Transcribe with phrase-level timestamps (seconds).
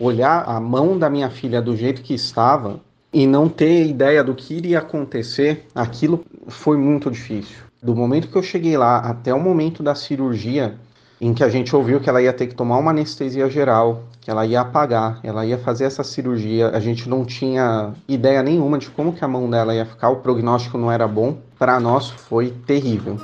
[0.00, 2.80] olhar a mão da minha filha do jeito que estava
[3.12, 7.58] e não ter ideia do que iria acontecer, aquilo foi muito difícil.
[7.82, 10.74] Do momento que eu cheguei lá até o momento da cirurgia,
[11.20, 14.30] em que a gente ouviu que ela ia ter que tomar uma anestesia geral, que
[14.30, 18.88] ela ia apagar, ela ia fazer essa cirurgia, a gente não tinha ideia nenhuma de
[18.90, 21.36] como que a mão dela ia ficar, o prognóstico não era bom.
[21.58, 23.18] Para nós foi terrível.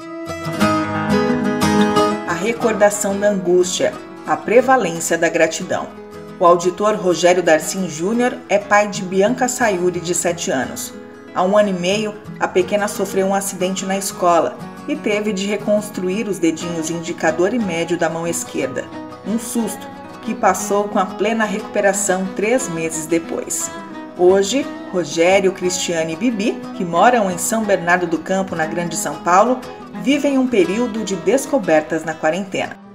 [2.28, 3.94] A recordação da angústia,
[4.26, 6.05] a prevalência da gratidão.
[6.38, 10.92] O auditor Rogério Darcin Júnior é pai de Bianca Sayuri, de 7 anos.
[11.34, 14.54] Há um ano e meio, a pequena sofreu um acidente na escola
[14.86, 18.84] e teve de reconstruir os dedinhos indicador e médio da mão esquerda.
[19.26, 19.88] Um susto
[20.26, 23.70] que passou com a plena recuperação três meses depois.
[24.18, 29.22] Hoje, Rogério, Cristiane e Bibi, que moram em São Bernardo do Campo, na Grande São
[29.22, 29.58] Paulo,
[30.02, 32.85] vivem um período de descobertas na quarentena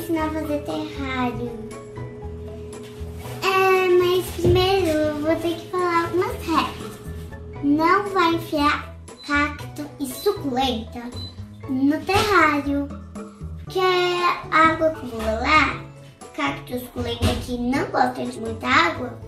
[0.00, 1.50] ensinar a fazer terrário.
[3.42, 7.00] É, mas primeiro eu vou ter que falar algumas regras.
[7.62, 11.02] Não vai enfiar cacto e suculenta
[11.68, 12.88] no terrário,
[13.68, 15.84] que a água acumula lá.
[16.34, 19.18] Cacto e suculenta que não gostam de muita água,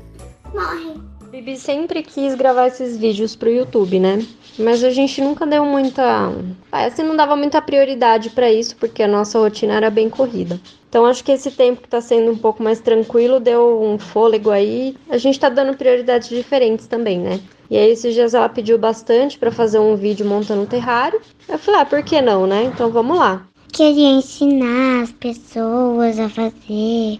[0.54, 1.11] morrem.
[1.32, 4.22] Bibi sempre quis gravar esses vídeos pro YouTube, né?
[4.58, 6.30] Mas a gente nunca deu muita.
[6.70, 10.60] Assim, não dava muita prioridade para isso, porque a nossa rotina era bem corrida.
[10.90, 14.50] Então acho que esse tempo que tá sendo um pouco mais tranquilo deu um fôlego
[14.50, 14.94] aí.
[15.08, 17.40] A gente tá dando prioridades diferentes também, né?
[17.70, 21.18] E aí esses dias ela pediu bastante para fazer um vídeo montando um terrário.
[21.48, 22.64] Eu falei, ah, por que não, né?
[22.64, 23.46] Então vamos lá.
[23.72, 27.18] Queria ensinar as pessoas a fazer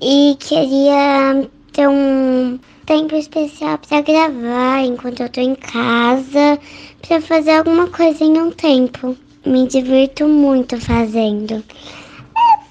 [0.00, 2.58] e queria ter um
[2.90, 6.58] tempo especial para gravar enquanto eu tô em casa,
[7.06, 9.16] para fazer alguma coisa em um tempo.
[9.46, 11.62] Me divirto muito fazendo.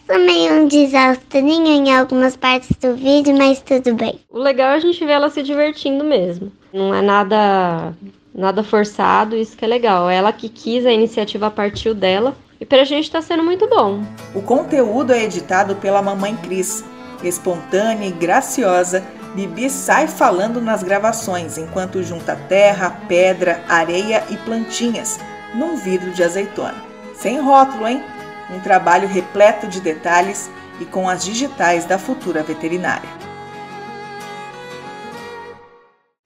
[0.09, 4.19] É meio um desastrinho em algumas partes do vídeo, mas tudo bem.
[4.29, 6.51] O legal é a gente ver ela se divertindo mesmo.
[6.73, 7.93] Não é nada
[8.35, 10.09] nada forçado, isso que é legal.
[10.09, 12.35] Ela que quis, a iniciativa partiu dela.
[12.59, 14.03] E pra gente tá sendo muito bom.
[14.35, 16.83] O conteúdo é editado pela mamãe Cris,
[17.23, 19.01] espontânea e graciosa
[19.35, 25.19] Bibi sai falando nas gravações enquanto junta terra, pedra, areia e plantinhas
[25.53, 26.75] num vidro de azeitona.
[27.13, 28.03] Sem rótulo, hein?
[28.51, 30.49] Um trabalho repleto de detalhes
[30.81, 33.09] e com as digitais da futura veterinária.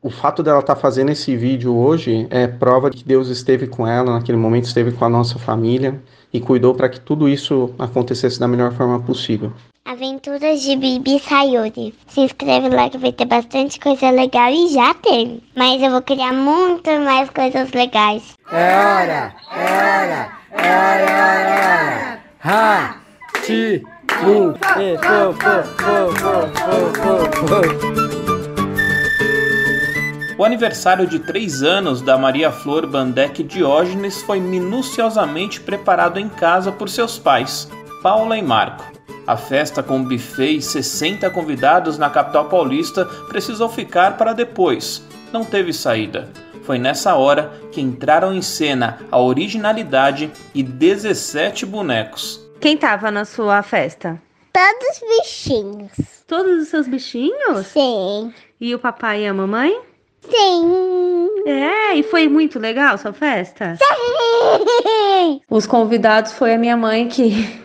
[0.02, 3.68] O fato dela estar tá fazendo esse vídeo hoje é prova de que Deus esteve
[3.68, 7.74] com ela, naquele momento esteve com a nossa família e cuidou para que tudo isso
[7.80, 9.52] acontecesse da melhor forma possível.
[9.94, 11.94] Aventuras de Bibi Sayuri.
[12.08, 15.40] Se inscreve lá que vai ter bastante coisa legal e já tem.
[15.56, 18.24] Mas eu vou criar muito mais coisas legais.
[18.52, 22.20] É hora, é hora, é hora, é hora.
[22.44, 22.96] Ha,
[23.46, 23.84] ti,
[24.26, 27.14] u, e, fo, fo, fo, fo, fo,
[27.48, 27.62] fo.
[30.40, 36.72] O aniversário de três anos da Maria Flor Bandec Diógenes foi minuciosamente preparado em casa
[36.72, 37.70] por seus pais,
[38.03, 38.84] Paula e Marco.
[39.25, 45.02] A festa com buffet e 60 convidados na capital paulista precisou ficar para depois.
[45.31, 46.30] Não teve saída.
[46.63, 52.42] Foi nessa hora que entraram em cena a originalidade e 17 bonecos.
[52.59, 54.22] Quem tava na sua festa?
[54.52, 55.92] Todos os bichinhos.
[56.28, 57.68] Todos os seus bichinhos?
[57.68, 58.34] Sim.
[58.59, 59.80] E o papai e a mamãe?
[60.30, 61.30] Sim.
[61.46, 63.78] É, e foi muito legal sua festa?
[63.78, 65.40] Sim.
[65.50, 67.63] Os convidados foi a minha mãe que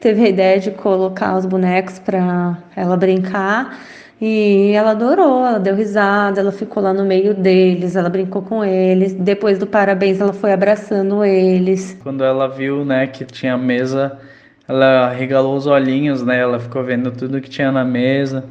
[0.00, 3.78] teve a ideia de colocar os bonecos para ela brincar.
[4.18, 8.64] E ela adorou, ela deu risada, ela ficou lá no meio deles, ela brincou com
[8.64, 9.12] eles.
[9.12, 11.98] Depois do parabéns, ela foi abraçando eles.
[12.02, 14.18] Quando ela viu, né, que tinha mesa,
[14.66, 16.38] ela regalou os olhinhos, né?
[16.38, 18.44] Ela ficou vendo tudo que tinha na mesa,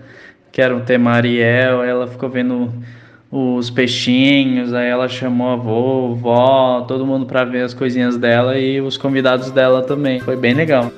[0.52, 2.72] que era o tema Ariel, ela ficou vendo
[3.32, 8.58] os peixinhos, aí ela chamou a avô, vó, todo mundo para ver as coisinhas dela
[8.58, 10.20] e os convidados dela também.
[10.20, 10.92] Foi bem legal.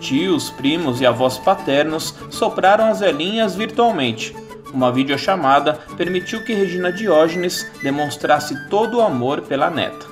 [0.00, 4.34] Tios, primos e avós paternos sopraram as velhinhas virtualmente.
[4.72, 10.06] Uma videochamada permitiu que Regina Diógenes demonstrasse todo o amor pela neta.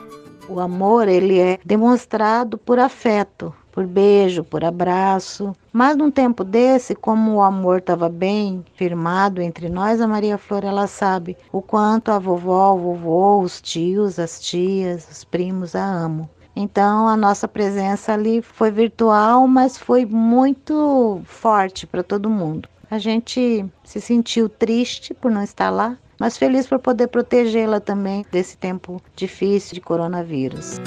[0.49, 5.55] O amor ele é demonstrado por afeto, por beijo, por abraço.
[5.73, 10.65] Mas num tempo desse, como o amor estava bem firmado entre nós, a Maria Flor
[10.65, 15.85] ela sabe o quanto a vovó, o vovô, os tios, as tias, os primos a
[15.85, 16.29] amam.
[16.61, 22.69] Então a nossa presença ali foi virtual, mas foi muito forte para todo mundo.
[22.91, 28.27] A gente se sentiu triste por não estar lá mas feliz por poder protegê-la também
[28.31, 30.79] desse tempo difícil de coronavírus.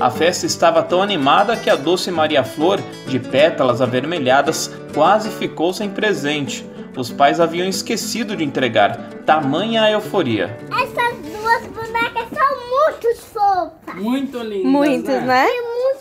[0.00, 5.74] A festa estava tão animada que a doce Maria Flor, de pétalas avermelhadas, quase ficou
[5.74, 6.66] sem presente.
[6.96, 8.96] Os pais haviam esquecido de entregar,
[9.26, 10.56] tamanha a euforia.
[10.72, 13.85] Essas duas bonecas são muito fofas.
[13.96, 15.46] Muito lindas, Muitos, né?
[15.46, 16.00] Muito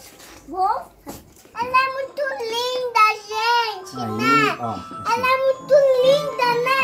[0.49, 1.15] fofas.
[1.57, 4.57] Ela é muito linda, gente, Aí, né?
[4.59, 4.75] ó.
[5.13, 6.81] Ela é muito linda, né?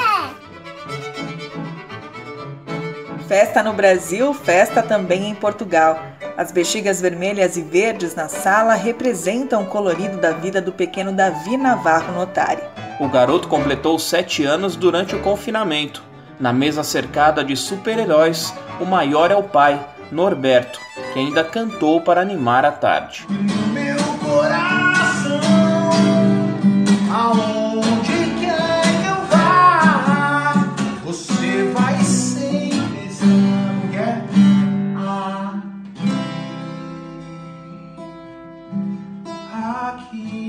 [3.27, 5.99] Festa no Brasil, festa também em Portugal.
[6.37, 11.57] As bexigas vermelhas e verdes na sala representam o colorido da vida do pequeno Davi
[11.57, 12.61] Navarro Notari.
[12.99, 16.01] O garoto completou sete anos durante o confinamento.
[16.39, 19.79] Na mesa cercada de super-heróis, o maior é o pai,
[20.11, 20.79] Norberto,
[21.13, 23.25] que ainda cantou para animar a tarde.
[23.73, 25.39] meu coração,
[27.13, 30.53] aonde quer que eu vá,
[31.03, 33.31] você vai sempre estar
[39.93, 40.41] aqui.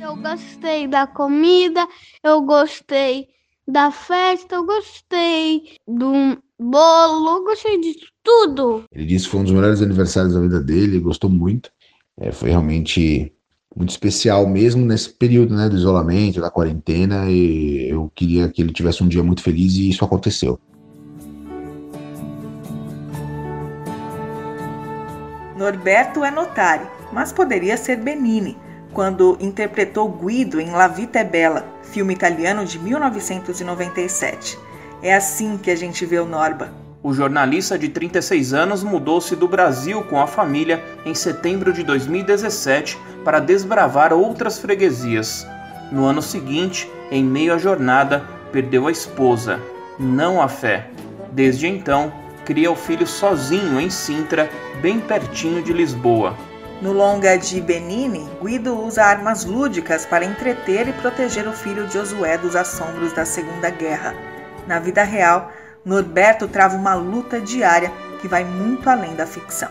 [0.00, 1.86] Eu gostei da comida,
[2.22, 3.28] eu gostei
[3.68, 8.84] da festa, eu gostei do bolo, gostei de tudo.
[8.92, 11.70] Ele disse que foi um dos melhores aniversários da vida dele, gostou muito.
[12.18, 13.32] É, foi realmente
[13.74, 17.30] muito especial, mesmo nesse período né, do isolamento, da quarentena.
[17.30, 20.60] E eu queria que ele tivesse um dia muito feliz e isso aconteceu.
[25.56, 28.56] Norberto é Notari, mas poderia ser Benini,
[28.94, 34.69] quando interpretou Guido em La Vita é Bella, filme italiano de 1997.
[35.02, 36.72] É assim que a gente vê o Norba.
[37.02, 42.98] O jornalista de 36 anos mudou-se do Brasil com a família em setembro de 2017
[43.24, 45.46] para desbravar outras freguesias.
[45.90, 49.58] No ano seguinte, em meio à jornada, perdeu a esposa,
[49.98, 50.90] não a fé.
[51.32, 52.12] Desde então,
[52.44, 54.50] cria o filho sozinho em Sintra,
[54.82, 56.36] bem pertinho de Lisboa.
[56.82, 62.36] No longa de Benini, Guido usa armas lúdicas para entreter e proteger o filho Josué
[62.36, 64.14] dos assombros da Segunda Guerra.
[64.70, 65.50] Na vida real,
[65.84, 67.90] Norberto trava uma luta diária
[68.20, 69.68] que vai muito além da ficção.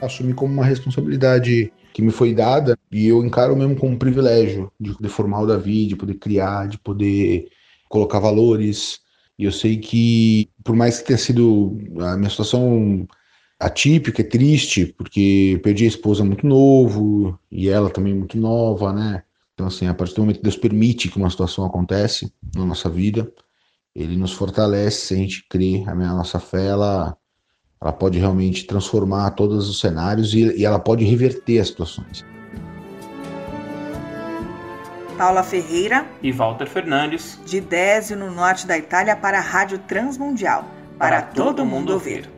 [0.00, 4.72] Assumi como uma responsabilidade que me foi dada e eu encaro mesmo como um privilégio
[4.80, 7.46] de poder formar o Davi, de poder criar, de poder
[7.88, 8.98] colocar valores.
[9.38, 13.06] E eu sei que, por mais que tenha sido a minha situação
[13.60, 19.22] atípica, é triste, porque perdi a esposa muito novo e ela também muito nova, né?
[19.54, 22.90] Então, assim, a partir do momento que Deus permite que uma situação acontece na nossa
[22.90, 23.32] vida,
[23.94, 27.16] ele nos fortalece, se a gente crê, a minha nossa fé, ela,
[27.80, 32.24] ela pode realmente transformar todos os cenários e, e ela pode reverter as situações.
[35.18, 40.64] Paula Ferreira, E Walter Fernandes, de Désio, no norte da Itália, para a Rádio Transmundial,
[40.98, 42.31] para, todo mundo ouvir.